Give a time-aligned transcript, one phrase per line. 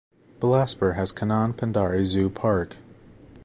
[0.39, 2.77] Bilaspur has Kanan Pendari Zoo Park.